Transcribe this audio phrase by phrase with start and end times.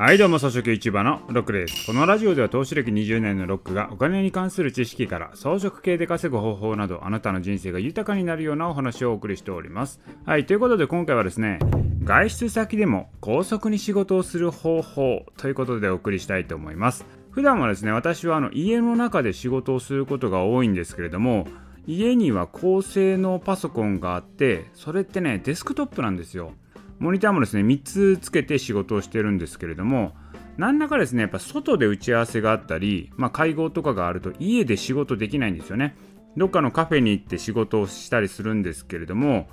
[0.00, 1.84] はいどうも、草食市場のロックです。
[1.84, 10.00] このラジオでは投資歴20年のロックがお金に関する知識から装飾系で稼ぐ方法などあなたの人生が豊かになるようなお話をお送りしております。
[10.24, 11.58] はい、ということで今回はですね、
[12.02, 17.04] 外出先でも高速に仕事をする方法ということでお送りしたいと思います。
[17.30, 21.46] 普段はですね、私はあの家の中で仕事をすることが多いんですけれども、
[21.86, 26.54] 家には高性能パソコンがあって、それってね、デスクトップなんですよ。
[27.00, 30.12] モニターもですね3つつけて仕事をしてるんですけれども
[30.58, 35.96] 何らかですねやっぱ外で打ち合わせがあったり、まあ、会合とかがあると家で仕事できないんですよね。
[36.36, 39.48] どっかのカフェに行って仕事をしたりするんですけれども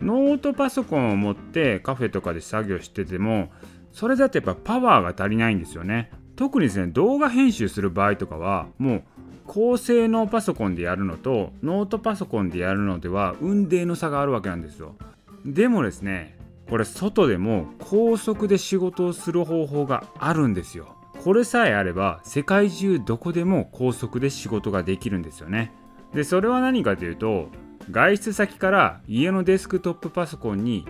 [0.00, 3.52] ノートパソコンを持ってカフェとかで作業してても
[3.92, 6.10] それだとやっぱパワーが足りないんですよね。
[6.34, 9.02] 特にですね動画編集する場合とかはもう
[9.46, 14.96] 高性能パソコンでやるのとノートパソコンでやるのでは運命の差があるわけなんですよ。
[15.44, 16.35] でもですね
[16.68, 20.96] これ外でも高速で仕事をする方法があるんですよ。
[21.22, 25.72] これさえあれば世界中どこでも高速で仕事ができるんですよね。
[26.12, 27.48] でそれは何かというと
[27.90, 30.86] 外出先から家のデスクトップパソコンに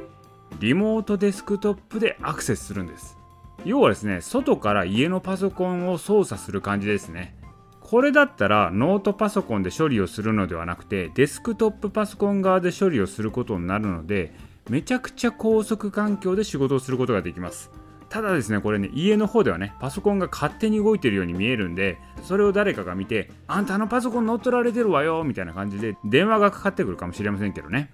[0.61, 3.19] リモートデスクトップでアクセスするんです。
[3.65, 7.37] 要はですね外から家のパソコンを操作する感じですね。
[7.81, 14.35] これだったらノートパソコンで処理をするのではなくてデスクトップパソコン側で処理をすることになるので
[14.69, 17.70] めちゃくちゃ高速環境で仕事をすることができます。
[18.09, 27.91] ただですねこれね家の方ではねパソコンが勝手に動いてるように見えるんでそれを誰かが見てあんたのパソコン乗っ取られてるわよみたいな感じで電話がかかってくるかもしれませんけどね。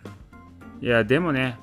[0.81, 1.59] いやでもね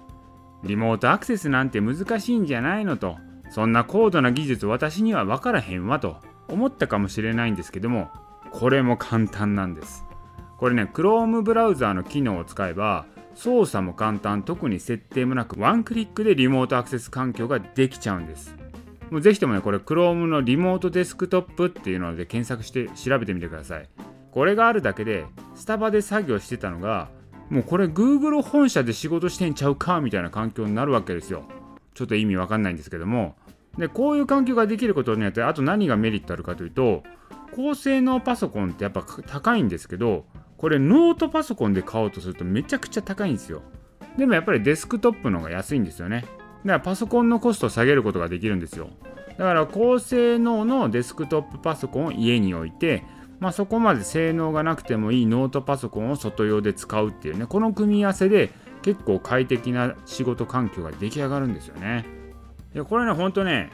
[0.64, 3.18] リモートアクセスなんて難しいんじゃないのと
[3.52, 8.10] そんな高度な技術私には分からへんわと思ったかもしれないんですけども
[8.52, 10.06] これも簡単なんです。
[10.58, 13.06] これね Chrome ブラウザーの機能を使えば
[13.40, 14.44] 操作も簡単。
[14.44, 18.54] 特に設定もなくワンクリックでリモートアクセス環境ができちゃうんです。
[19.10, 23.88] もうぜひともねこれ Chrome のリモートデスクトップっていうので検索して調べてみてください。
[24.32, 27.08] これがあるだけでスタバで作業してたのが
[27.50, 31.44] もうこれ Google 本社で仕事してんちゃうかみたいな環境になるわけですよ。
[31.94, 33.38] ちょっと意味わかんないんですけども。
[33.78, 37.04] でこういう環境ができることによってあと何がメリットあるかというと
[37.56, 40.26] 高性能パソコンってやっぱ高いんですけど
[40.60, 43.62] これノートパソコンで買おうとするとめちゃくちゃ高いんですよ。
[44.18, 46.22] でもやっぱりデスクトップの方が安いんですよね。
[46.22, 46.32] だか
[46.66, 48.90] らパソコンのコストを下げることができるんですよ。
[49.38, 53.04] だから高性能のデスクトップパソコンを家に置いて
[53.40, 62.06] まあ、そこまで性能がなくてもいいノートパソコンを外用で使うっていうねこの組み合わせで結構快適な仕事環境が出来上がるんですよね。
[62.74, 63.72] でこれねほんとね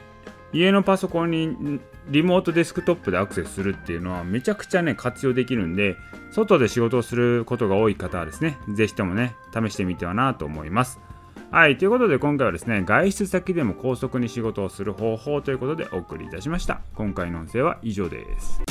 [0.52, 5.96] 家のパソコンにリモートデスクトップでアクセスするっていうのはめちゃくちゃね活用できるんで
[6.30, 8.58] 外で仕事をすることが多い方はですね。
[8.68, 11.00] 是非ともね試してみてはなと思います。
[11.50, 16.80] はいということで今回はですね外出先でも高速に仕事をする方法ということでお送りいたしました。
[16.94, 18.65] 今回の音声は以上です。